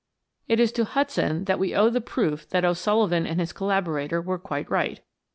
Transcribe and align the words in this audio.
It 0.47 0.59
is 0.59 0.71
to 0.71 0.83
Hudson 0.85 1.43
that 1.43 1.59
we 1.59 1.75
owe 1.75 1.91
the 1.91 2.01
proof 2.01 2.49
that 2.49 2.65
O'Sullivan 2.65 3.27
and 3.27 3.39
his 3.39 3.53
collaborator 3.53 4.19
were 4.19 4.39
quite 4.39 4.67
right. 4.67 4.99